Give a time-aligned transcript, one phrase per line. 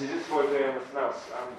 [0.00, 1.20] Just for doing anything else.
[1.36, 1.52] Um,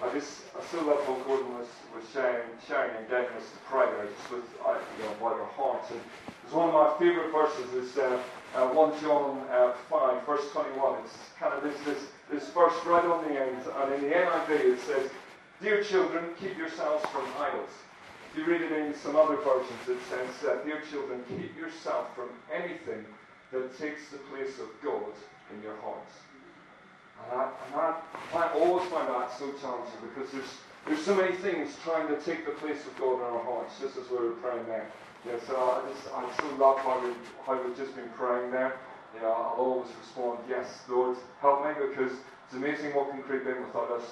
[0.00, 3.58] I just, I still love how Gordon was, was sharing, sharing and getting us to
[3.68, 5.90] prayer just with, uh, you know, what our hearts.
[5.90, 6.00] And
[6.42, 8.16] it's one of my favourite verses is uh,
[8.56, 11.04] uh, 1 John uh, 5, verse 21.
[11.04, 12.00] It's kind of this, this,
[12.32, 13.60] this verse right on the end.
[13.60, 15.10] And in the NIV it says,
[15.60, 17.76] Dear children, keep yourselves from idols.
[18.32, 22.08] If you read it in some other versions, it says, uh, Dear children, keep yourself
[22.16, 23.04] from anything
[23.52, 25.12] that takes the place of God
[25.52, 26.16] in your hearts.
[27.30, 28.00] And I, and I,
[28.34, 30.52] I always find that so challenging because there's,
[30.86, 33.96] there's so many things trying to take the place of God in our hearts, just
[33.96, 34.90] as we were praying there.
[35.26, 37.12] Yeah, so I just I so love how, we,
[37.46, 38.74] how we've just been praying there.
[39.20, 42.12] Know, I'll always respond, Yes, Lord, help me, because
[42.46, 44.04] it's amazing what can creep in without us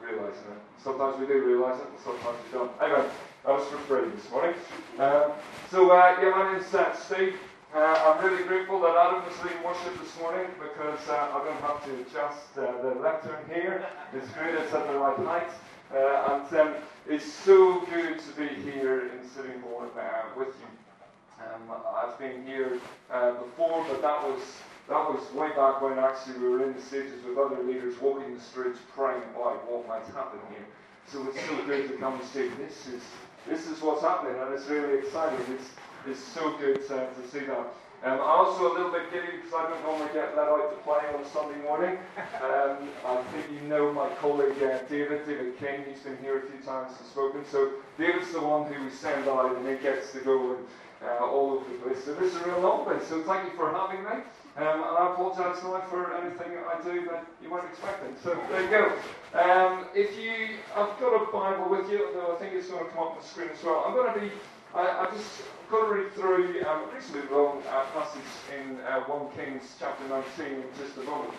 [0.00, 0.60] realizing it.
[0.82, 2.72] Sometimes we do realize it, and sometimes we don't.
[2.82, 3.08] Anyway,
[3.46, 4.54] that was for free this morning.
[4.98, 5.32] Um,
[5.70, 7.38] so, uh, yeah, my name's uh, Steve.
[7.74, 11.60] Uh, I'm really grateful that Adam was leading worship this morning because uh, I don't
[11.60, 13.86] have to adjust uh, the lectern here.
[14.14, 15.50] It's great, it's at the right height.
[15.94, 16.74] Uh, and um,
[17.06, 21.44] it's so good to be here in Sittingbourne uh, with you.
[21.44, 24.40] Um, I've been here uh, before, but that was
[24.88, 28.34] that was way back when actually we were in the stages with other leaders walking
[28.34, 30.64] the streets praying about what might happen here.
[31.06, 33.02] So it's so good to come and say, this is
[33.46, 35.38] this is what's happening, and it's really exciting.
[35.52, 35.68] It's
[36.06, 37.66] it's so good to see that.
[38.04, 40.76] Um, I'm also a little bit giddy because I don't normally get let out to
[40.84, 41.98] play on a Sunday morning.
[42.38, 45.82] Um, I think you know my colleague uh, David, David King.
[45.90, 47.44] He's been here a few times and spoken.
[47.50, 50.66] So David's the one who we send out and he gets to go and,
[51.02, 52.04] uh, all over the place.
[52.04, 53.00] So this is a real honor.
[53.08, 54.22] So thank you for having me.
[54.56, 58.14] Um, and I apologise now for anything I do that you weren't expecting.
[58.22, 58.94] So there you go.
[59.34, 62.90] Um, if you, I've got a Bible with you, though I think it's going to
[62.90, 63.84] come up on the screen as well.
[63.86, 64.30] I'm going to be
[64.74, 69.00] I, I just got to read through um, a reasonably long uh, passage in uh,
[69.08, 71.34] 1 Kings chapter 19 in just a moment.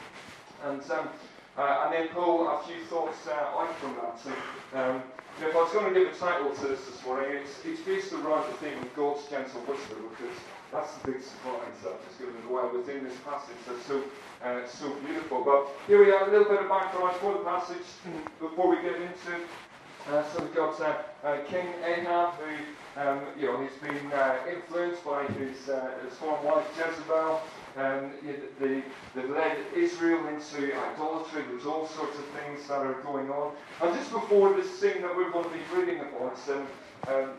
[0.65, 1.09] And, um,
[1.57, 4.19] uh, and then pull a few thoughts uh, out from that.
[4.19, 4.31] So,
[4.73, 5.03] um,
[5.37, 7.63] you know, if I was going to give a title to this this morning, it's,
[7.63, 10.35] it's based around the theme of God's gentle whisper, because
[10.73, 13.61] that's the big surprise I've just given away within this passage.
[13.67, 14.03] That's so,
[14.43, 15.45] uh, so beautiful.
[15.45, 17.85] But here we have a little bit of background for the passage
[18.41, 19.45] before we get into.
[20.09, 24.37] Uh, so we've got uh, uh, King Ahab, who um, you know, he's been uh,
[24.51, 25.55] influenced by his,
[26.03, 27.39] his former wife Jezebel.
[27.77, 28.11] Um,
[28.59, 28.81] they,
[29.15, 31.43] they've led Israel into idolatry.
[31.47, 33.53] There's all sorts of things that are going on.
[33.83, 36.67] And just before this scene that we're going to be reading about, um,
[37.07, 37.29] um,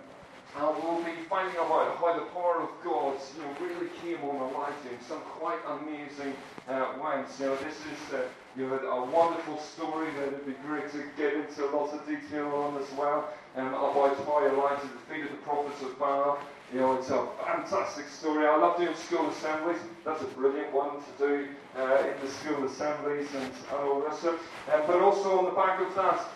[0.56, 4.50] uh, we'll be finding out how the power of God you know, really came on
[4.50, 6.34] Elijah in some quite amazing
[6.68, 7.28] uh, ways.
[7.38, 8.22] You know, this is uh,
[8.56, 12.48] you know, a wonderful story that it'd be great to get into lots of detail
[12.48, 16.38] on as well um, about how Elijah defeated the feet of the prophets of Baal.
[16.72, 18.46] You know, it's a fantastic story.
[18.46, 19.78] I love doing school assemblies.
[20.04, 24.06] That's a brilliant one to do uh, in the school assemblies and, and all the
[24.06, 24.40] rest of it.
[24.86, 26.28] But also on the back of that,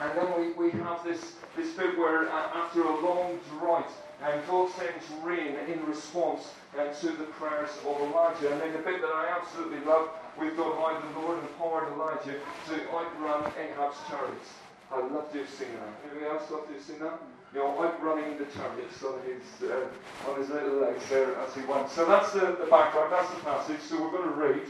[0.00, 3.90] and then we, we have this, this bit where uh, after a long drought,
[4.22, 8.52] and God sends rain in response uh, to the prayers of Elijah.
[8.52, 12.38] And then the bit that I absolutely love, we've got how the Lord empowered Elijah
[12.68, 14.48] to outrun Ahab's chariots.
[14.92, 16.10] I'd love to have seen that.
[16.10, 17.18] Anybody else love to have seen that?
[17.52, 21.62] You know, outrunning the chariots on his, uh, on his little legs there as he
[21.62, 21.90] went.
[21.90, 23.80] So that's the, the background, that's the passage.
[23.80, 24.62] So we're going to read.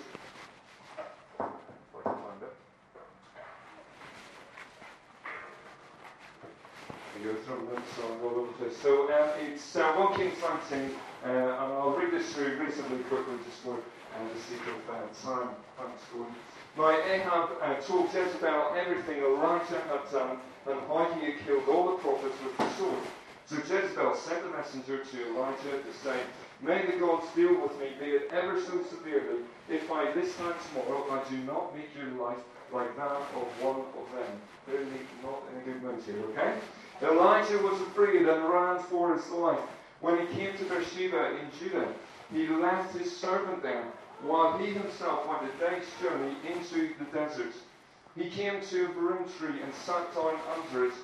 [8.82, 10.34] So um, it's uh, 1 Kings
[10.70, 10.90] 19,
[11.24, 15.06] uh, and I'll read this through reasonably quickly just for uh, the sake of uh,
[15.22, 15.54] time.
[15.78, 16.34] Thanks, Gordon.
[16.76, 21.92] Now Ahab uh, told Jezebel everything Elijah had done and how he had killed all
[21.92, 23.02] the prophets with the sword.
[23.46, 26.18] So Jezebel sent a messenger to Elijah to say,
[26.60, 30.54] May the gods deal with me, be it ever so severely, if by this time
[30.74, 34.40] tomorrow I do not make your life like that of one of them.
[34.66, 36.58] Clearly not in a good mood here, okay?
[37.00, 39.60] Elijah was afraid and ran for his life.
[40.00, 41.88] When he came to Beersheba in Judah,
[42.32, 43.84] he left his servant there
[44.22, 47.52] while he himself went a day's journey into the desert.
[48.16, 50.94] He came to a broom tree and sat down under it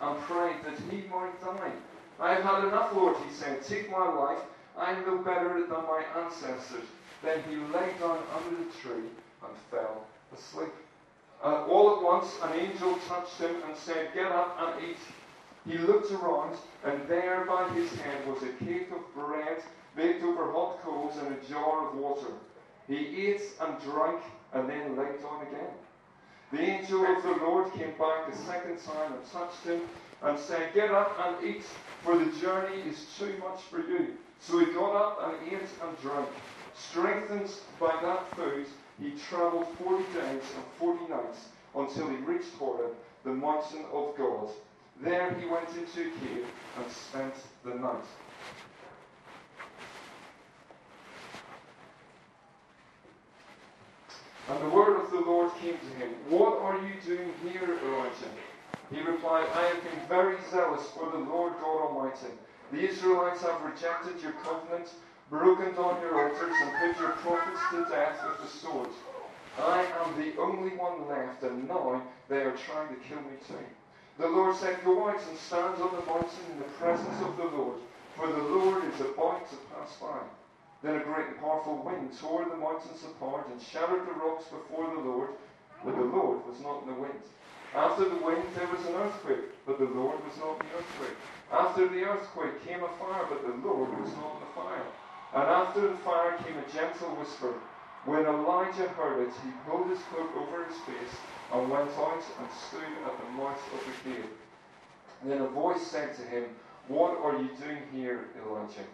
[0.00, 1.72] and prayed that he might die.
[2.20, 3.62] I have had enough, Lord, he said.
[3.64, 4.38] Take my life.
[4.78, 6.86] I am no better than my ancestors.
[7.22, 9.08] Then he lay down under the tree
[9.42, 10.72] and fell asleep.
[11.44, 14.96] Uh, all at once, an angel touched him and said, Get up and eat.
[15.66, 19.62] He looked around, and there by his head was a cake of bread
[19.94, 22.32] baked over hot coals and a jar of water.
[22.88, 24.22] He ate and drank
[24.54, 25.74] and then lay down again.
[26.50, 29.82] The angel of the Lord came back the second time and touched him
[30.22, 31.64] and said, Get up and eat,
[32.02, 34.14] for the journey is too much for you.
[34.40, 36.28] So he got up and ate and drank.
[36.74, 38.66] Strengthened by that food,
[39.00, 42.94] he travelled 40 days and 40 nights until he reached Horeb,
[43.24, 44.48] the mountain of God.
[45.00, 46.46] There he went into a cave
[46.78, 48.04] and spent the night.
[54.48, 58.30] And the word of the Lord came to him, What are you doing here, Elijah?
[58.92, 62.32] He replied, I have been very zealous for the Lord God Almighty.
[62.70, 64.90] The Israelites have rejected your covenant,
[65.30, 68.88] broken down your altars, and put your prophets to death with the sword.
[69.58, 73.54] I am the only one left, and now they are trying to kill me too.
[74.18, 77.44] The Lord said, Go out and stand on the mountain in the presence of the
[77.44, 77.78] Lord,
[78.16, 80.18] for the Lord is about to pass by.
[80.82, 84.86] Then a great and powerful wind tore the mountains apart and shattered the rocks before
[84.94, 85.30] the Lord,
[85.84, 87.22] but the Lord was not in the wind.
[87.74, 91.18] After the wind there was an earthquake, but the Lord was not in the earthquake.
[91.50, 94.86] After the earthquake came a fire, but the Lord was not in the fire.
[95.34, 97.54] And after the fire came a gentle whisper.
[98.04, 101.16] When Elijah heard it, he pulled his cloak over his face
[101.52, 104.30] and went out and stood at the mouth of the cave.
[105.24, 106.44] Then a voice said to him,
[106.86, 108.86] What are you doing here, Elijah?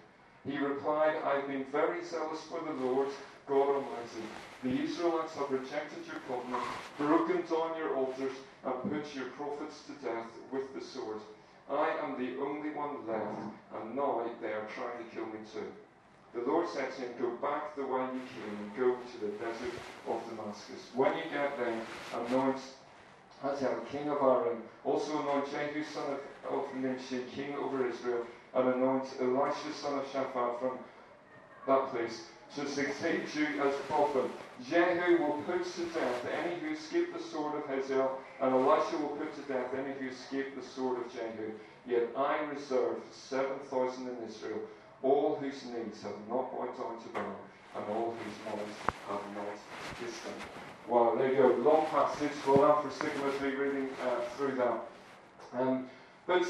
[0.47, 3.09] He replied, I've been very zealous for the Lord
[3.47, 4.25] God Almighty.
[4.63, 6.65] The Israelites have rejected your covenant,
[6.97, 8.33] broken down your altars,
[8.65, 11.21] and put your prophets to death with the sword.
[11.69, 13.41] I am the only one left,
[13.75, 15.67] and now they are trying to kill me too.
[16.35, 19.32] The Lord said to him, Go back the way you came and go to the
[19.38, 19.75] desert
[20.09, 20.91] of Damascus.
[20.94, 21.81] When you get there,
[22.15, 22.61] anoint
[23.43, 24.62] Hazael, king of Aram.
[24.85, 30.05] Also anoint Jehu, son of, of Nimshi, king over Israel and anoint Elisha son of
[30.06, 30.79] Shaphat from
[31.67, 32.25] that place
[32.56, 34.31] to succeed you as prophet.
[34.69, 39.17] Jehu will put to death any who escape the sword of Hazael, and Elisha will
[39.17, 41.53] put to death any who escape the sword of Jehu.
[41.87, 44.61] Yet I reserve 7,000 in Israel,
[45.02, 47.37] all whose knees have not bowed down to Baal,
[47.76, 49.56] and all whose mouths have not
[49.99, 50.35] kissed them.
[50.88, 51.49] Wow, there you go.
[51.70, 52.32] Long passage.
[52.47, 54.81] Well done for sticking with reading uh, through that.
[55.52, 55.87] Um,
[56.26, 56.43] but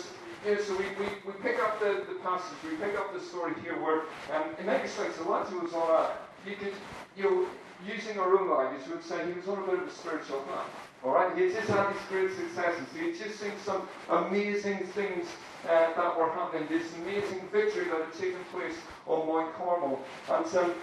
[0.45, 3.55] know, so we, we, we pick up the, the passage, we pick up the story
[3.63, 4.03] here where,
[4.35, 6.11] um, in many respects, Elijah was on a,
[6.49, 6.73] you could,
[7.17, 7.47] you know,
[7.87, 10.43] using our own language, we would say he was on a bit of a spiritual
[10.49, 10.67] high.
[11.03, 12.85] All right, he just had these great successes.
[12.95, 15.27] He had just seen some amazing things
[15.69, 16.67] uh, that were happening.
[16.69, 18.77] This amazing victory that had taken place
[19.07, 20.75] on Mount Carmel, and um,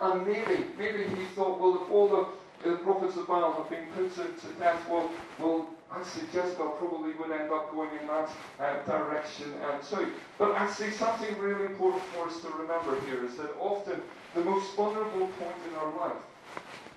[0.00, 3.86] and maybe maybe he thought, well, if all the, the prophets of Baal have been
[3.94, 8.28] put to, to death, well, well, actually Jezebel probably would end up going in that
[8.60, 10.12] uh, direction and too.
[10.38, 14.00] But actually something really important for us to remember here is that often
[14.34, 16.22] the most vulnerable point in our life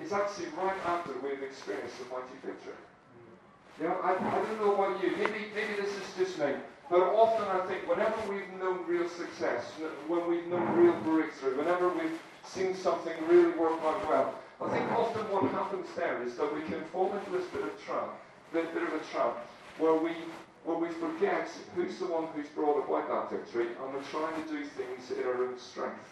[0.03, 2.73] is actually right after we've experienced a mighty victory.
[3.79, 6.53] You know, I, I don't know about you, maybe, maybe this is just me,
[6.89, 9.65] but often I think whenever we've known real success,
[10.07, 14.91] when we've known real breakthrough, whenever we've seen something really work out well, I think
[14.91, 18.09] often what happens there is that we can fall into this bit of trap
[18.53, 19.45] bit, bit of a trap
[19.77, 20.11] where we
[20.63, 24.49] where we forget who's the one who's brought about that victory and we're trying to
[24.49, 26.09] do things in our own strength.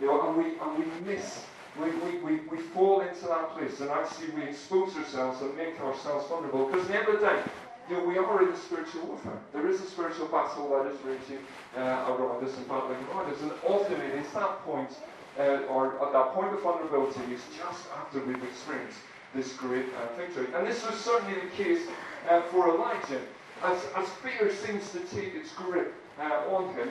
[0.00, 1.44] You know, and we and we miss
[1.80, 5.80] we, we, we, we fall into that place and actually we expose ourselves and make
[5.80, 6.66] ourselves vulnerable.
[6.66, 7.42] Because at the end of the day,
[7.88, 9.38] you know, we are in a spiritual warfare.
[9.52, 11.44] There is a spiritual battle that is raging
[11.76, 13.40] uh, around us and battling around us.
[13.42, 14.90] And often it is that point,
[15.38, 18.98] uh, or at that point of vulnerability, is just after we've experienced
[19.34, 20.46] this great uh, victory.
[20.54, 21.82] And this was certainly the case
[22.28, 23.20] uh, for Elijah.
[23.62, 26.88] As, as fear seems to take its grip uh, on him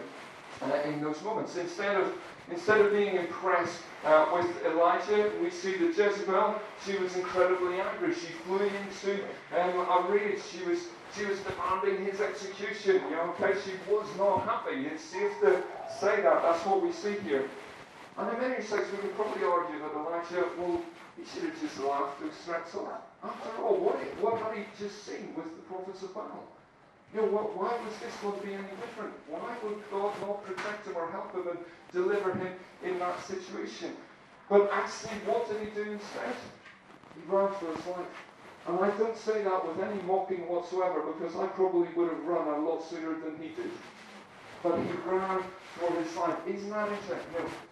[0.61, 2.13] uh, in those moments, instead of
[2.51, 6.55] Instead of being impressed uh, with Elijah, we see that Jezebel,
[6.85, 8.13] she was incredibly angry.
[8.13, 9.23] She flew into
[9.57, 10.41] um, a rage.
[10.51, 13.01] She was, she was demanding his execution.
[13.09, 14.85] You know, okay, she was not happy.
[14.87, 15.63] It's safe to
[15.99, 16.43] say that.
[16.43, 17.49] That's what we see here.
[18.17, 20.81] And in many respects, we could probably argue that Elijah, well,
[21.17, 23.01] he should have just laughed those threats off.
[23.23, 26.52] After all, what, what had he just seen with the prophets of Baal?
[27.13, 29.13] You know, why was this going to be any different?
[29.29, 31.59] Why would God not protect him or help him and
[31.91, 32.53] deliver him
[32.83, 33.93] in that situation?
[34.49, 36.35] But actually, what did he do instead?
[37.15, 38.13] He ran for his life.
[38.67, 42.47] And I don't say that with any mocking whatsoever because I probably would have run
[42.47, 43.71] a lot sooner than he did.
[44.63, 45.43] But he ran
[45.77, 46.37] for his life.
[46.47, 47.19] Isn't that interesting?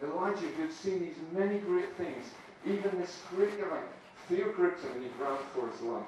[0.02, 2.26] You know, Elijah had seen these many great things
[2.66, 3.80] even this great guy,
[4.30, 4.54] him
[4.94, 6.06] and he ran for his life.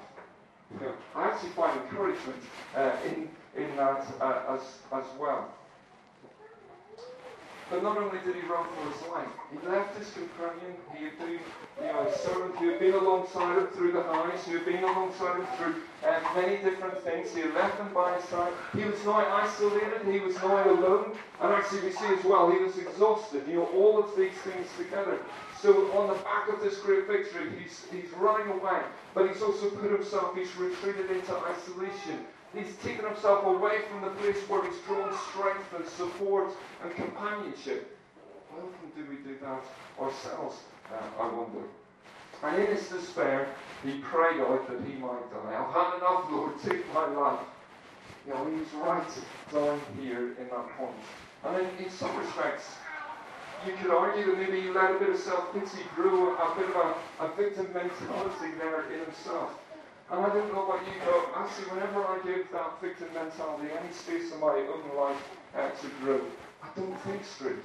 [0.80, 2.42] Know, I actually find encouragement
[2.76, 4.60] uh, in, in that uh, as,
[4.92, 5.52] as well.
[7.70, 11.18] But not only did he run for his life, he left his companion, he had
[11.18, 11.40] been,
[11.80, 14.84] you know, a servant who had been alongside him through the highs, who had been
[14.84, 15.74] alongside him through
[16.06, 17.34] uh, many different things.
[17.34, 18.52] He had left them by his side.
[18.74, 21.16] He was now isolated, he was now alone.
[21.40, 23.42] And actually, we see as well, he was exhausted.
[23.48, 25.18] You know, all of these things together.
[25.64, 28.82] So on the back of this great victory, he's, he's running away,
[29.14, 32.20] but he's also put himself, he's retreated into isolation.
[32.54, 36.50] He's taken himself away from the place where he's drawn strength and support
[36.82, 37.96] and companionship.
[38.50, 39.64] How often do we do that
[39.98, 40.56] ourselves,
[40.92, 41.66] uh, I wonder?
[42.42, 43.48] And in his despair,
[43.82, 45.56] he prayed out that he might die.
[45.56, 47.40] I've had enough, Lord, take my life.
[48.26, 49.08] You know, he's right
[49.50, 50.92] down here in that point.
[51.42, 52.66] And in, in some respects,
[53.66, 56.76] you could argue that maybe he let a bit of self-pity grow a bit of
[56.76, 59.52] a, a victim mentality there in himself.
[60.10, 63.92] And I don't know about you, but actually, whenever I give that victim mentality any
[63.92, 65.22] space in my own life
[65.56, 66.20] uh, to grow,
[66.62, 67.64] I don't think straight.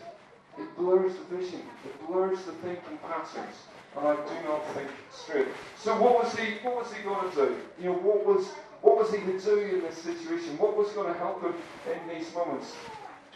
[0.57, 1.61] It blurs the vision.
[1.85, 3.67] It blurs the thinking patterns.
[3.97, 5.47] And I do not think straight.
[5.77, 7.57] So what was he what was he going to do?
[7.79, 8.47] You know, what was
[8.81, 10.57] what was he to do in this situation?
[10.57, 11.53] What was going to help him
[11.91, 12.73] in these moments?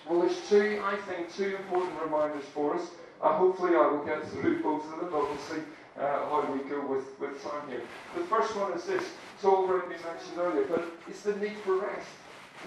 [0.08, 2.88] Well, there's two, I think, two important reminders for us.
[3.22, 5.62] Uh, hopefully, I will get through both of them, but we'll see
[5.98, 7.82] uh, how we go with, with time here.
[8.16, 9.04] The first one is this.
[9.36, 12.08] It's already been mentioned earlier, but it's the need for rest.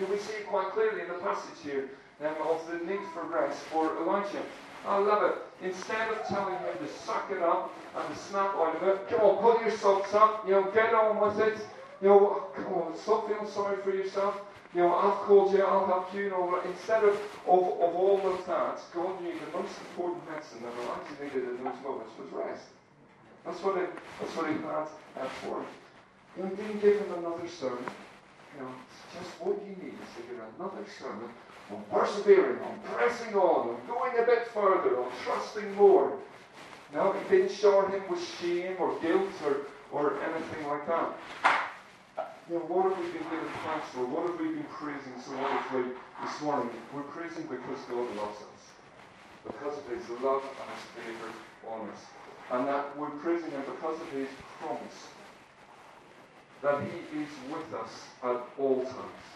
[0.00, 1.90] You we see it quite clearly in the passage here
[2.20, 4.42] um, of the need for rest for Elijah.
[4.86, 5.66] I love it.
[5.66, 9.20] Instead of telling him to suck it up and to snap out of it, come
[9.20, 11.58] on, pull your socks up, you know, get on with it.
[12.00, 14.40] You know, come on, stop feeling sorry for yourself.
[14.76, 16.24] You know, I've called you, I'll help you.
[16.24, 17.14] You know, instead of,
[17.48, 21.64] of, of all of that, God knew the most important medicine that Elijah needed in
[21.64, 22.68] those moments was rest.
[23.46, 23.88] That's what it,
[24.20, 24.84] that's what he had
[25.16, 25.66] uh, for him.
[26.36, 27.88] You know, he didn't give him another sermon.
[28.52, 31.30] You know, it's just what you need is to get another sermon
[31.72, 36.18] on persevering, on pressing on, on going a bit further, on trusting more.
[36.92, 39.56] No, he didn't shower him with shame or guilt or,
[39.90, 41.65] or anything like that.
[42.46, 44.06] You know, what have we been giving thanks for?
[44.06, 46.70] What have we been praising so wonderfully this morning?
[46.94, 48.62] We're praising because God loves us.
[49.42, 51.34] Because of his love and his favour
[51.66, 52.06] on us.
[52.54, 54.30] And that we're praising him because of his
[54.62, 55.10] promise.
[56.62, 57.90] That he is with us
[58.22, 59.26] at all times.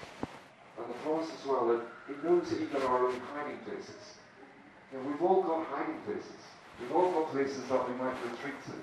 [0.79, 4.23] And the promise as well that he knows even our own hiding places.
[4.95, 6.39] You know, we've all got hiding places.
[6.79, 8.79] We've all got places that we might retreat to.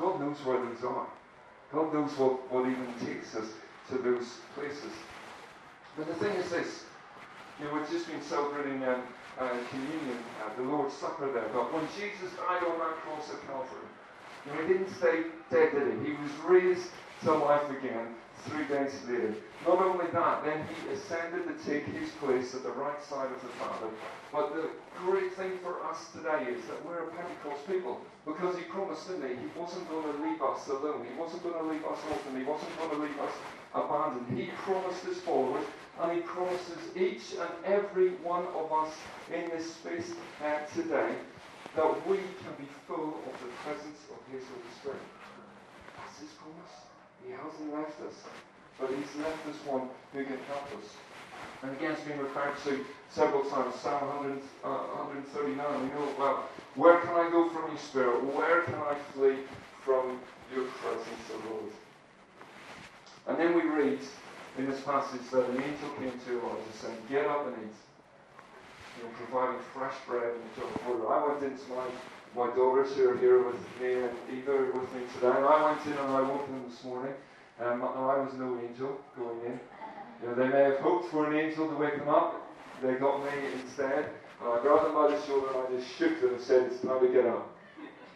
[0.00, 1.12] God knows where those are.
[1.72, 3.52] God knows what, what even takes us
[3.90, 4.92] to those places.
[5.96, 6.84] But the thing is this,
[7.58, 9.02] you know, we've just been celebrating um,
[9.38, 13.40] uh, communion, uh, the Lord's Supper there, but when Jesus died on that cross at
[13.46, 13.88] Calvary,
[14.44, 16.10] you know, he didn't stay dead, did he?
[16.10, 16.90] He was raised
[17.24, 18.14] to life again
[18.48, 19.34] three days later.
[19.66, 23.40] Not only that, then he ascended to take his place at the right side of
[23.40, 23.90] the Father.
[24.30, 28.00] But the great thing for us today is that we're a Pentecost people.
[28.24, 29.34] Because he promised, didn't he?
[29.34, 31.06] He wasn't going to leave us alone.
[31.08, 32.38] He wasn't going to leave us orphaned.
[32.38, 33.32] He wasn't going to leave us
[33.76, 34.38] abandoned.
[34.38, 35.62] He promised us forward,
[36.00, 38.94] and He promises each and every one of us
[39.32, 41.14] in this space uh, today
[41.76, 45.06] that we can be full of the presence of His Holy Spirit.
[45.96, 46.74] That's His promise.
[47.24, 48.24] He hasn't left us,
[48.80, 50.88] but He's left us one who can help us.
[51.62, 53.74] And again, it's been referred to several times.
[53.76, 54.68] Psalm 100, uh,
[55.04, 55.56] 139.
[55.56, 58.24] You know, well, where can I go from your spirit?
[58.24, 59.36] Where can I flee
[59.84, 60.20] from
[60.54, 61.72] your presence, O Lord?
[63.26, 63.98] And then we read
[64.58, 67.74] in this passage that an angel came to Elijah saying, Get up and eat.
[68.96, 71.12] You know, providing fresh bread and a jug of water.
[71.12, 71.86] I went into my,
[72.34, 75.36] my daughters who are here with me and Eva with me today.
[75.36, 77.12] And I went in and I woke them this morning.
[77.60, 79.60] Um, I was no angel going in.
[80.22, 82.42] You know, they may have hoped for an angel to wake them up.
[82.82, 83.30] They got me
[83.60, 84.10] instead.
[84.40, 86.80] And I grabbed them by the shoulder and I just shook them and said, It's
[86.80, 87.55] time to get up.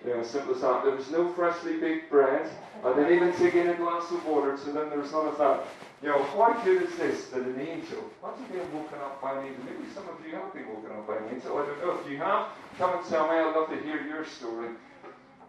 [0.05, 0.85] You know, simple as that.
[0.85, 2.49] There was no freshly baked bread.
[2.85, 4.89] I didn't even take in a glass of water to them.
[4.89, 5.67] There was none of that.
[6.03, 9.47] You know, how good is this that an angel, imagine being woken up by an
[9.47, 9.63] angel.
[9.65, 11.59] Maybe some of you have been woken up by an angel.
[11.59, 12.49] I don't know if you have.
[12.79, 13.37] Come and tell me.
[13.37, 14.71] I'd love to hear your story.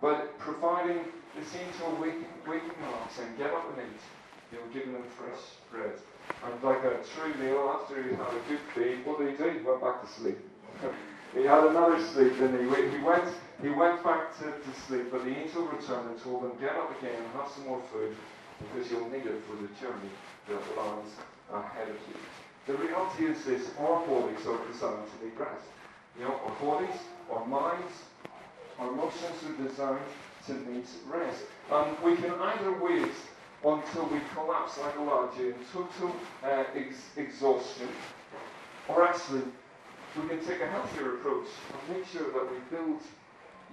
[0.02, 1.00] But providing
[1.40, 4.04] this angel waking, waking them up, saying, get up and eat.
[4.52, 5.40] You know, giving them fresh
[5.72, 5.96] bread.
[6.44, 9.48] And like a true meal, after he had a good feed, what did he do?
[9.48, 10.38] He went back to sleep.
[11.34, 12.98] he had another sleep, and he?
[12.98, 13.24] He went
[13.62, 16.98] he went back to, to sleep, but the angel returned and told him, Get up
[17.00, 18.16] again and have some more food,
[18.60, 20.10] because you'll need it for the journey
[20.48, 21.12] that lies
[21.54, 22.18] ahead of you.
[22.68, 25.66] The reality is this our bodies are designed to need rest.
[26.18, 26.98] You know, our bodies,
[27.32, 27.94] our minds,
[28.80, 30.10] our emotions are designed
[30.48, 31.44] to need rest.
[31.72, 33.12] And we can either wait
[33.64, 37.90] until we collapse like Elijah in total uh, ex- exhaustion,
[38.88, 39.44] or actually
[40.16, 43.02] we can take a healthier approach and make sure that we build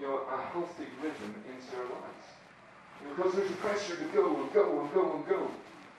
[0.01, 2.27] you know, a healthy rhythm into our lives.
[3.03, 5.51] Because there's a pressure to go and go and go and go.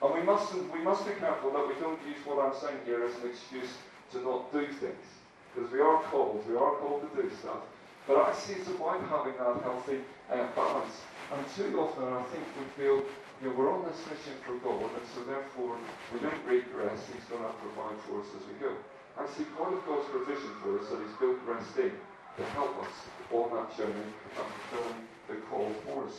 [0.02, 3.04] And we mustn't we must be careful that we don't use what I'm saying here
[3.04, 3.72] as an excuse
[4.12, 5.06] to not do things.
[5.54, 7.64] Because we are called, we are called to do stuff.
[8.06, 10.96] But I see it's about having that healthy uh, balance.
[11.32, 13.04] And too often I think we feel
[13.40, 15.76] you know, we're on this mission for God, and so therefore
[16.12, 17.00] we don't regress.
[17.08, 18.76] He's going to provide for us as we go.
[19.16, 21.92] And see, part of God's provision for us that He's built rest in
[22.36, 22.92] to help us
[23.32, 26.14] on that journey and fulfilling the call for us.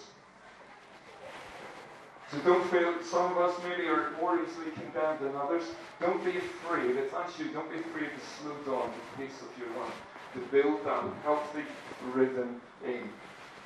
[2.31, 5.63] So don't feel, some of us maybe are more easily condemned than others.
[5.99, 6.95] Don't be afraid.
[7.11, 9.93] That's you, don't be afraid to slow down the pace of your life,
[10.33, 11.65] to build that healthy
[12.13, 13.09] rhythm in.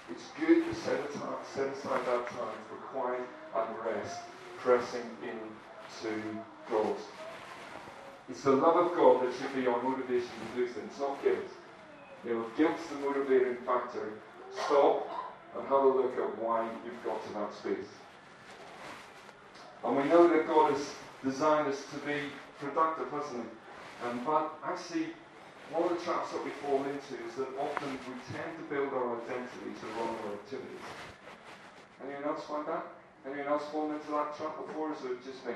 [0.10, 3.22] It's good to set, time, set aside that time for quiet
[3.56, 4.22] and rest,
[4.58, 6.34] pressing into
[6.72, 6.96] God.
[8.30, 11.38] It's the love of God that should be our motivation to do things, not guilt.
[12.26, 14.14] You know, guilt's the motivating factor,
[14.66, 15.08] stop
[15.56, 17.92] and have a look at why you've got to that space.
[19.84, 24.08] And we know that God has designed us to be productive, hasn't He?
[24.08, 25.14] Um, but actually,
[25.72, 28.90] one of the traps that we fall into is that often we tend to build
[28.94, 30.86] our identities around our activities.
[32.04, 32.86] Anyone else find that?
[33.26, 35.54] Anyone else fallen into that trap before, or is it just me?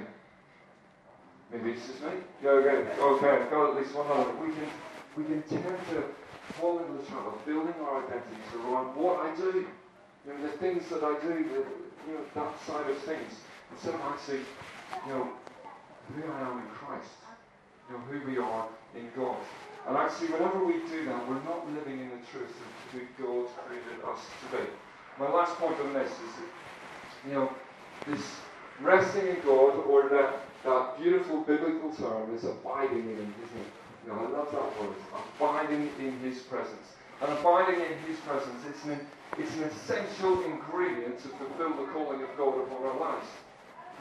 [1.51, 2.13] Maybe it's just me.
[2.43, 2.85] Yeah, okay.
[2.93, 4.33] Okay, I've got at least one other.
[4.37, 4.69] We can,
[5.17, 6.03] we can tend to
[6.57, 9.67] into the trap of building our identities around what I do.
[10.25, 11.61] You know, the things that I do, the,
[12.07, 13.31] you know, that side of things.
[13.71, 14.43] Instead of actually,
[15.05, 15.29] you know,
[16.15, 17.11] who I am in Christ.
[17.89, 19.37] You know, who we are in God.
[19.87, 23.47] And actually, whenever we do that, we're not living in the truth of who God
[23.65, 24.63] created us to be.
[25.17, 26.49] My last point on this is that
[27.27, 27.51] you know,
[28.07, 28.21] this
[28.81, 33.78] resting in God, or that, that beautiful biblical term is abiding in Him, isn't it?
[34.05, 34.95] You know, I love that word.
[35.37, 36.95] Abiding in His presence.
[37.21, 38.99] And abiding in His presence, it's an,
[39.37, 43.27] it's an essential ingredient to fulfill the calling of God upon our lives.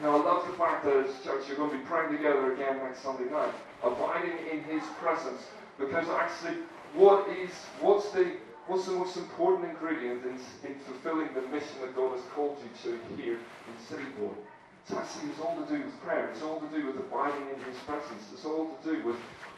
[0.01, 2.77] Now, I love the fact that as church you're going to be praying together again
[2.77, 3.53] next Sunday night,
[3.83, 5.41] abiding in His presence,
[5.77, 6.63] because actually,
[6.93, 7.51] what is
[7.81, 8.31] what's the
[8.69, 12.69] What's the most important ingredient in, in fulfilling the mission that God has called you
[12.85, 14.37] to here in Board?
[14.85, 16.29] It's actually it's all to do with prayer.
[16.29, 18.29] It's all to do with abiding in His presence.
[18.31, 19.17] It's all to do with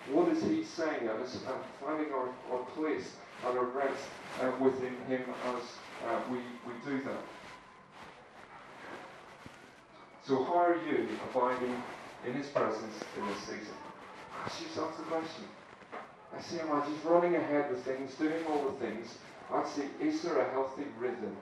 [0.10, 4.04] what is He saying and, it's, and finding our, our place and our rest
[4.42, 5.64] uh, within Him as
[6.08, 7.24] uh, we, we do that.
[10.26, 11.76] So how are you abiding
[12.26, 13.76] in His presence in this season?
[14.46, 15.46] Ask yourself the question.
[16.36, 19.18] I see am I just running ahead with things, doing all the things?
[19.54, 21.36] Actually, is there a healthy rhythm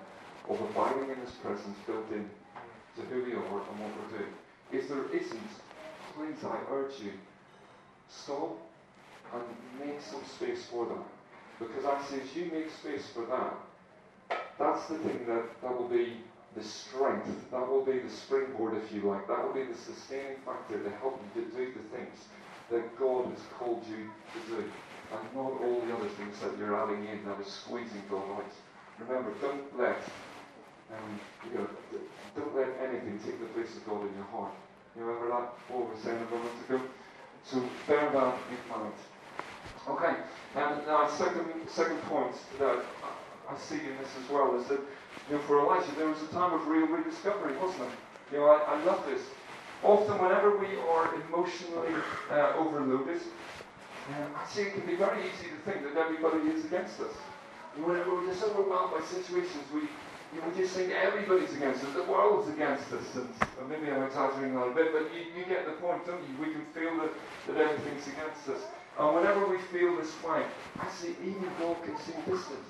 [0.50, 2.30] of abiding in His presence built in
[2.96, 4.34] to who we are and what we're doing?
[4.72, 5.50] If there isn't,
[6.16, 7.14] please, I urge you,
[8.10, 8.58] stop
[9.34, 9.44] and
[9.80, 11.06] make some space for that.
[11.60, 16.18] Because actually, as you make space for that, that's the thing that, that will be
[16.56, 20.38] the strength, that will be the springboard, if you like, that will be the sustaining
[20.46, 22.18] factor to help you to do the things
[22.72, 24.64] that God has called you to do,
[25.12, 28.52] and not all the other things that you're adding in that is squeezing God out.
[29.00, 29.98] Remember, don't let
[30.92, 31.68] um, you know,
[32.36, 34.54] don't let anything take the place of God in your heart.
[34.96, 36.82] You remember that what we were saying a moment ago?
[37.50, 38.94] So bear that in mind.
[39.88, 40.14] Okay,
[40.56, 42.86] and now second second point that
[43.50, 44.80] I see in this as well is that
[45.30, 48.34] you know for Elijah there was a time of real rediscovery, wasn't it?
[48.34, 49.22] You know, I, I love this.
[49.82, 51.96] Often, whenever we are emotionally
[52.30, 57.00] uh, overloaded, uh, actually it can be very easy to think that everybody is against
[57.00, 57.14] us.
[57.76, 59.90] And whenever we're just overwhelmed by situations, we,
[60.34, 63.16] you we just think everybody's against us, the world's against us.
[63.16, 66.22] And, and maybe I'm exaggerating a little bit, but you, you get the point, don't
[66.22, 66.46] you?
[66.46, 67.10] We can feel that,
[67.48, 68.62] that everything's against us.
[69.00, 70.44] And whenever we feel this way,
[70.80, 72.62] actually even God can seem distant.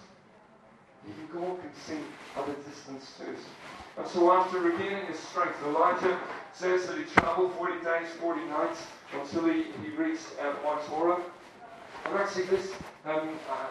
[1.08, 2.04] Even God can
[2.38, 3.44] at a distance to us.
[3.98, 6.20] And so after regaining his strength, Elijah
[6.54, 11.22] says that he traveled 40 days, 40 nights until he, he reached uh, Mount Horeb.
[12.06, 12.72] And actually this,
[13.06, 13.68] um, uh,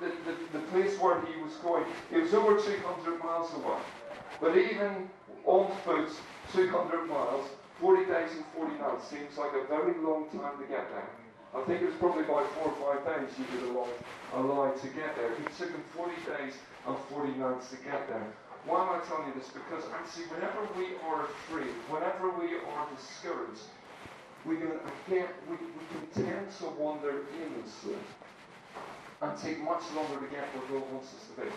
[0.00, 3.78] the, the, the place where he was going, it was over 200 miles away.
[4.40, 5.08] But even
[5.44, 6.10] on foot,
[6.52, 7.48] 200 miles,
[7.80, 11.08] 40 days and 40 nights seems like a very long time to get there.
[11.54, 14.86] I think it was probably by four or five days you did a line to
[14.88, 15.32] get there.
[15.32, 16.54] It took him 40 days
[16.86, 18.26] and 40 nights to get there.
[18.66, 19.48] Why am I telling you this?
[19.54, 23.62] Because actually, whenever we are afraid, whenever we are discouraged,
[24.44, 24.74] we can,
[25.06, 27.96] again, we, we can tend to wander aimlessly
[29.22, 31.48] and take much longer to get where God wants us to be.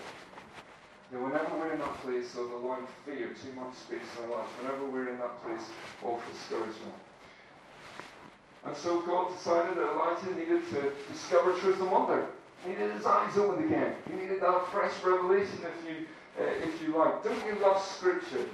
[1.11, 4.49] Know, whenever we're in that place of allowing fear too much space in our lives,
[4.61, 5.65] whenever we're in that place
[6.05, 6.93] of discouragement,
[8.65, 12.27] And so God decided that Elijah needed to discover truth and wonder.
[12.63, 13.95] He needed his eyes opened again.
[14.07, 16.05] He needed that fresh revelation, if you,
[16.37, 17.23] uh, if you like.
[17.23, 18.45] Don't you love Scripture?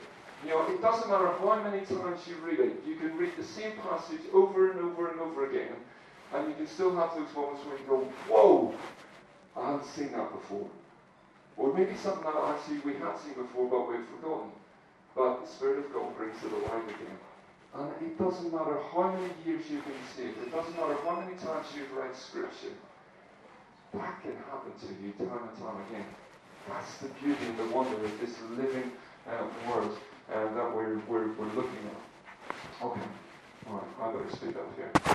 [0.45, 2.83] You know, it doesn't matter how many times you read it.
[2.87, 5.73] You can read the same passage over and over and over again,
[6.33, 7.97] and you can still have those moments where you go,
[8.29, 8.73] "Whoa,
[9.55, 10.69] I haven't seen that before,"
[11.57, 14.51] or maybe something that actually we had seen before, but we've forgotten.
[15.15, 17.17] But the Spirit of God brings it alive again.
[17.75, 21.35] And it doesn't matter how many years you've been saved, it doesn't matter how many
[21.35, 22.75] times you've read Scripture,
[23.93, 26.05] that can happen to you time and time again.
[26.69, 28.91] That's the beauty and the wonder of this living
[29.27, 29.91] uh, word
[30.33, 32.85] uh, that we're, we're, we're looking at.
[32.85, 33.01] Okay.
[33.69, 35.14] All right, I better speak up here.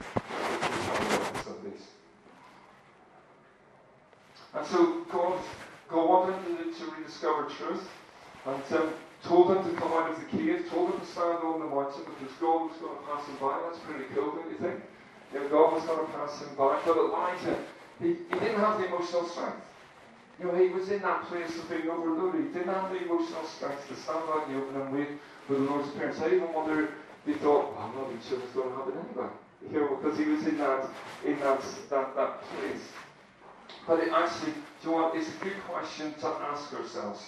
[4.52, 5.38] And so God,
[5.88, 7.88] God wanted to, to rediscover truth
[8.46, 11.60] and um, told him to come out of the cave, told him to stand on
[11.60, 13.60] the mountain because God was going to pass him by.
[13.64, 14.80] That's pretty cool, don't you think?
[15.32, 16.80] You God was going to pass him by.
[16.84, 17.58] But Elijah,
[18.00, 19.62] he, he didn't have the emotional strength.
[20.40, 22.48] You know, he was in that place of being overloaded.
[22.48, 25.08] He didn't have the emotional strength to stand out in the open and wait
[25.46, 26.18] for the Lord's appearance.
[26.18, 26.90] I even wonder if
[27.26, 29.30] he thought, well, I'm not even sure what's going to happen anyway.
[29.68, 30.88] Know, because he was in that
[31.24, 32.82] in that that, that place.
[33.86, 37.22] But it actually, do you it's a good question to ask ourselves.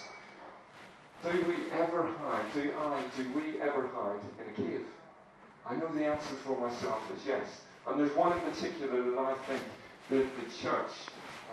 [1.23, 2.45] Do we ever hide?
[2.53, 4.85] Do I, do we ever hide in a cave?
[5.65, 7.61] I know the answer for myself is yes.
[7.87, 9.63] And there's one in particular that I think
[10.09, 10.91] that the church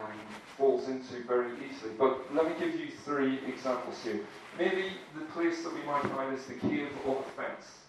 [0.02, 0.12] um,
[0.56, 1.92] falls into very easily.
[1.98, 4.20] But let me give you three examples here.
[4.58, 7.79] Maybe the place that we might find is the cave of offense.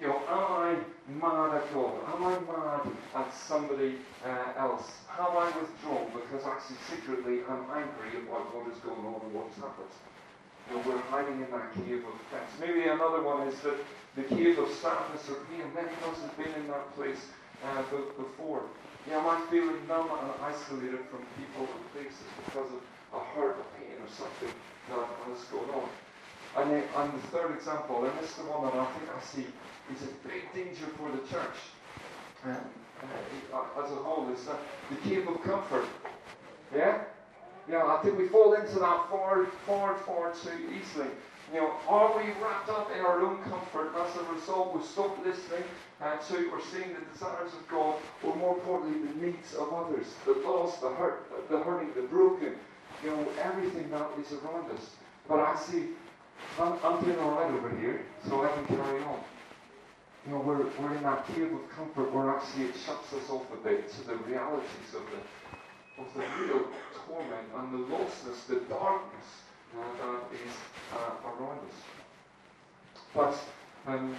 [0.00, 0.76] You know, am I
[1.20, 1.92] mad at God?
[2.08, 5.04] Am I mad at somebody uh, else?
[5.12, 9.60] Have I withdrawn because actually secretly I'm angry about what is going on and what's
[9.60, 9.92] happened?
[10.72, 12.48] You know, we're hiding in that cave of offense.
[12.56, 13.76] Maybe another one is that
[14.16, 15.68] the cave of sadness or pain.
[15.76, 17.20] Many of us have been in that place
[17.60, 17.84] uh,
[18.16, 18.64] before.
[19.04, 22.80] You know, am I feeling numb and isolated from people and places because of
[23.12, 24.48] a hurt or pain or something
[24.88, 25.88] that has going on?
[26.56, 29.20] And, then, and the third example, and this is the one that I think I
[29.20, 29.46] see
[29.94, 31.56] is a big danger for the church
[32.44, 32.56] um,
[33.52, 34.56] uh, as a whole, It's uh,
[34.90, 35.84] the cave of comfort.
[36.74, 37.02] Yeah?
[37.68, 41.08] Yeah, I think we fall into that far, far, far too easily.
[41.52, 43.92] You know, are we wrapped up in our own comfort?
[43.96, 45.64] As a result, we stop listening
[46.00, 50.06] uh, to or seeing the desires of God, or more importantly, the needs of others,
[50.24, 52.54] the lost, the hurt, the hurting, the broken.
[53.02, 54.90] You know, everything that is around us.
[55.28, 55.88] But I see,
[56.60, 59.20] I'm, I'm doing all right over here, so I can carry on.
[60.26, 63.46] You know, we're, we're in that cave of comfort where actually it shuts us off
[63.52, 65.20] a bit to the realities of the
[66.00, 66.64] of the real
[67.06, 69.28] torment and the lostness, the darkness
[69.76, 70.54] uh, that is
[70.94, 71.76] uh, around us.
[73.14, 73.36] But
[73.86, 74.16] um,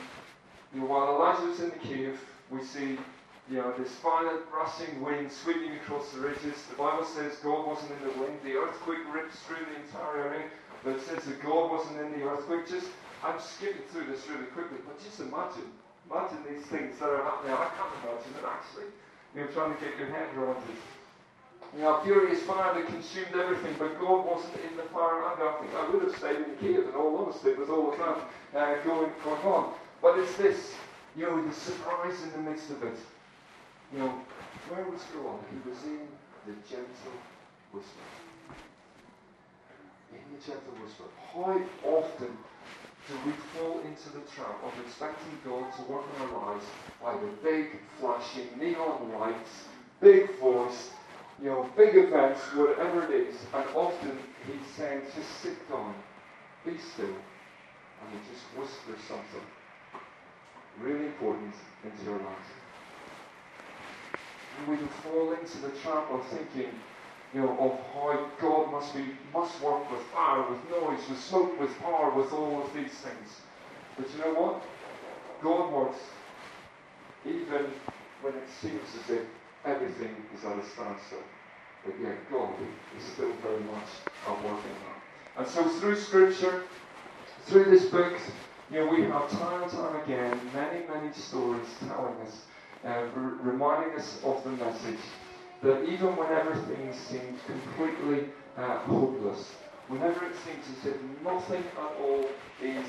[0.73, 2.19] you know, while Elijah's in the cave,
[2.51, 2.97] we see
[3.49, 6.55] you know, this violent rushing wind sweeping across the ridges.
[6.69, 8.39] The Bible says God wasn't in the wind.
[8.43, 10.49] The earthquake rips through the entire area,
[10.83, 12.67] but it says that God wasn't in the earthquake.
[12.67, 12.87] Just
[13.23, 15.69] I'm skipping through this really quickly, but just imagine,
[16.11, 17.55] imagine these things that are happening.
[17.55, 18.91] I can't imagine it actually.
[19.35, 20.81] You know, trying to get your head around it.
[21.77, 25.55] You know, furious fire that consumed everything, but God wasn't in the fire and I
[25.59, 28.19] think I would have stayed in the cave, in all honesty, with all of that
[28.59, 29.73] uh, going, going on.
[30.01, 30.73] But it's this,
[31.15, 32.97] you know, the surprise in the midst of it.
[33.93, 34.13] You know,
[34.67, 35.39] where was God?
[35.47, 36.07] He was in
[36.45, 37.15] the gentle
[37.71, 38.03] whisper.
[40.11, 41.03] In the gentle whisper.
[41.33, 42.37] How often
[43.11, 46.65] do we fall into the trap of expecting God to work in our lives
[47.03, 47.67] by the big,
[47.99, 49.67] flashing neon lights,
[49.99, 50.91] big voice,
[51.41, 55.93] you know, big events, whatever it is, and often he's saying, just sit down,
[56.65, 59.47] be still, and he just whispers something
[60.79, 62.51] really important into your life.
[64.59, 66.71] And we can fall into the trap of thinking,
[67.33, 71.59] you know, of how God must be must work with fire, with noise, with smoke,
[71.59, 73.41] with power, with all of these things.
[73.97, 74.63] But you know what?
[75.41, 75.97] God works
[77.25, 77.71] even
[78.21, 79.21] when it seems as if
[79.65, 81.19] everything is at a standstill.
[81.85, 82.53] But yet God
[82.97, 83.87] is still very much
[84.27, 85.37] at work in that.
[85.37, 86.63] And so through Scripture,
[87.45, 88.13] through this book,
[88.71, 92.41] you know, we have time and time again many, many stories telling us,
[92.85, 94.99] uh, reminding us of the message
[95.61, 99.53] that even whenever things seem completely uh, hopeless,
[99.87, 102.27] whenever it seems as if nothing at all
[102.61, 102.87] is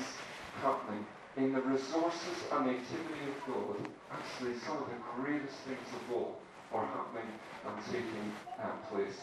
[0.61, 1.05] happening,
[1.37, 6.15] in the resources and the activity of God, actually some of the greatest things of
[6.15, 6.39] all
[6.73, 7.29] are happening
[7.65, 9.19] and taking uh, place.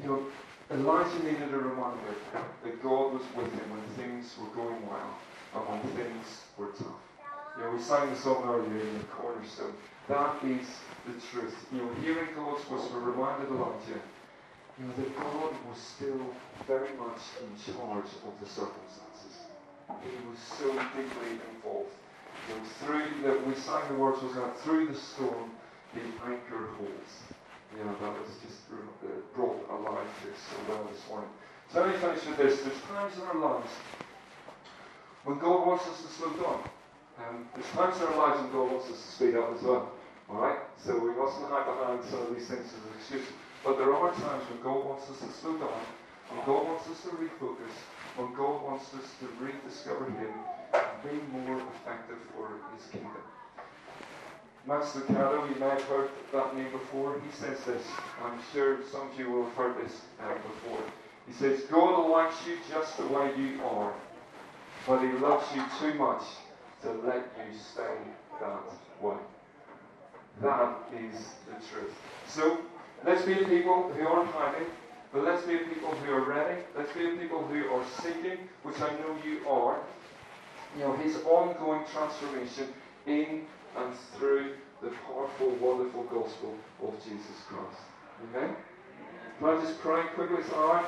[0.00, 0.26] You know,
[0.70, 2.14] Elijah needed a reminder
[2.64, 5.18] that God was with him when things were going well
[5.52, 7.00] when things were tough.
[7.58, 9.74] You know, we sang the song earlier in the cornerstone.
[10.08, 10.66] That is
[11.06, 11.54] the truth.
[11.72, 14.00] You know, hearing God's whisper reminded Elijah,
[14.78, 16.20] you know, that God was still
[16.66, 19.50] very much in charge of the circumstances.
[20.02, 21.90] He was so deeply involved.
[22.48, 25.50] You know, through the, we sang the words was that through the storm,
[25.94, 27.12] the anchor holds.
[27.76, 31.30] You know, that was just uh, brought alive to us so well this morning.
[31.72, 32.62] So let me finish with this.
[32.62, 33.70] There's times in our lives
[35.24, 36.62] when God wants us to slow down.
[37.18, 39.92] Um, there's times in our lives when God wants us to speed up as well.
[40.30, 40.58] Alright?
[40.82, 43.34] So we mustn't hide behind some of these things as excuses.
[43.64, 45.84] But there are times when God wants us to slow down,
[46.32, 47.74] when God wants us to refocus,
[48.16, 50.32] when God wants us to rediscover Him
[50.72, 53.20] and be more effective for His kingdom.
[54.66, 57.20] Max Lucado, you may have heard that name before.
[57.20, 57.82] He says this.
[58.22, 60.80] I'm sure some of you will have heard this uh, before.
[61.26, 63.92] He says, God likes you just the way you are,
[64.86, 66.22] but He loves you too much
[66.82, 67.96] to let you stay
[68.40, 68.60] that
[69.02, 69.16] way.
[70.42, 71.94] That is the truth.
[72.26, 72.58] So,
[73.04, 74.66] let's be people who aren't hiding,
[75.12, 76.62] but let's be people who are ready.
[76.76, 79.78] Let's be people who are seeking, which I know you are.
[80.76, 82.68] You know, His ongoing transformation
[83.06, 87.80] in and through the powerful, wonderful gospel of Jesus Christ.
[88.34, 88.56] Amen?
[89.38, 90.38] Can I just pray quickly?
[90.38, 90.86] Is that alright?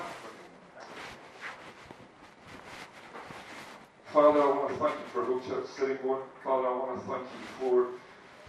[4.12, 6.20] Father, I want to thank you for Hope Church Board.
[6.44, 7.88] Father, I want to thank you for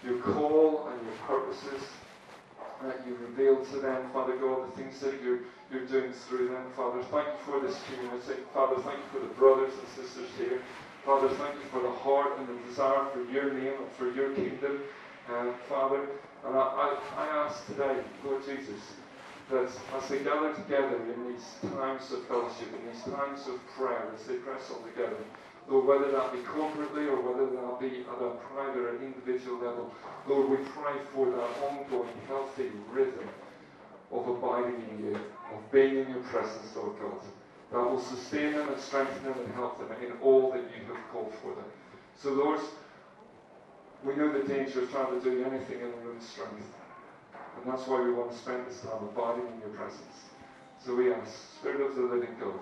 [0.03, 1.79] your call and your purposes
[2.83, 5.39] that you revealed to them, Father God, the things that you're,
[5.71, 6.67] you're doing through them.
[6.75, 8.43] Father, thank you for this community.
[8.53, 10.59] Father, thank you for the brothers and sisters here.
[11.05, 14.35] Father, thank you for the heart and the desire for your name and for your
[14.35, 14.83] kingdom.
[15.31, 16.03] Uh, Father,
[16.43, 18.99] and I, I, I ask today, Lord Jesus,
[19.49, 24.11] that as they gather together in these times of fellowship, in these times of prayer,
[24.13, 25.23] as they press on together,
[25.69, 29.93] Lord, whether that be corporately or whether that be at a private or individual level,
[30.27, 33.29] Lord, we pray for that ongoing healthy rhythm
[34.11, 37.21] of abiding in you, of being in your presence, Lord God,
[37.71, 41.03] that will sustain them and strengthen them and help them in all that you have
[41.11, 41.65] called for them.
[42.21, 42.59] So, Lord,
[44.03, 46.67] we know the danger of trying to do anything in our own strength.
[47.57, 50.27] And that's why we want to spend this time abiding in your presence.
[50.85, 52.59] So we ask, Spirit of the living God,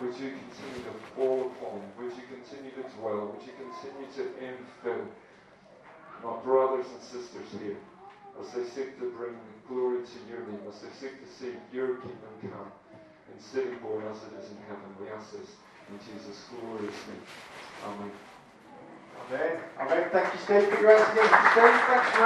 [0.00, 1.80] would you continue to fall upon?
[1.98, 3.32] Would you continue to dwell?
[3.32, 5.06] Would you continue to infill
[6.22, 7.76] my brothers and sisters here
[8.40, 9.36] as they seek to bring
[9.68, 12.70] glory to your name, as they seek to see your kingdom come
[13.32, 14.88] in Sittingbourne as it is in heaven?
[15.00, 15.56] We ask this
[15.88, 17.24] in Jesus' glorious name.
[17.84, 18.12] Amen.
[19.32, 19.56] Amen.
[19.80, 20.08] Amen.
[20.12, 20.68] Thank you, Steve.
[20.70, 22.16] Thanks,